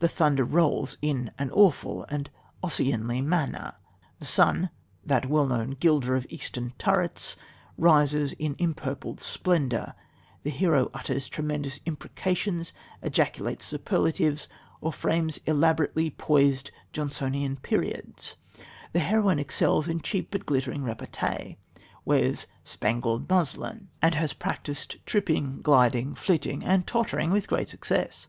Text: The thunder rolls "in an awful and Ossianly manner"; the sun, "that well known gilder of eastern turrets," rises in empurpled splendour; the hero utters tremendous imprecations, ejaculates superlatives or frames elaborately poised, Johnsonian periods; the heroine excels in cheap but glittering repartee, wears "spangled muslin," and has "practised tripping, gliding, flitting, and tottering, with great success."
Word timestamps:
The 0.00 0.08
thunder 0.08 0.44
rolls 0.44 0.98
"in 1.00 1.30
an 1.38 1.50
awful 1.50 2.04
and 2.10 2.28
Ossianly 2.62 3.22
manner"; 3.24 3.72
the 4.18 4.26
sun, 4.26 4.68
"that 5.06 5.24
well 5.24 5.46
known 5.46 5.70
gilder 5.70 6.14
of 6.16 6.26
eastern 6.28 6.74
turrets," 6.76 7.38
rises 7.78 8.34
in 8.34 8.56
empurpled 8.58 9.20
splendour; 9.20 9.94
the 10.42 10.50
hero 10.50 10.90
utters 10.92 11.30
tremendous 11.30 11.80
imprecations, 11.86 12.74
ejaculates 13.02 13.64
superlatives 13.64 14.48
or 14.82 14.92
frames 14.92 15.38
elaborately 15.46 16.10
poised, 16.10 16.70
Johnsonian 16.92 17.56
periods; 17.56 18.36
the 18.92 19.00
heroine 19.00 19.38
excels 19.38 19.88
in 19.88 20.02
cheap 20.02 20.30
but 20.30 20.44
glittering 20.44 20.82
repartee, 20.84 21.56
wears 22.04 22.46
"spangled 22.64 23.30
muslin," 23.30 23.88
and 24.02 24.14
has 24.14 24.34
"practised 24.34 24.96
tripping, 25.06 25.62
gliding, 25.62 26.14
flitting, 26.14 26.62
and 26.62 26.86
tottering, 26.86 27.30
with 27.30 27.48
great 27.48 27.70
success." 27.70 28.28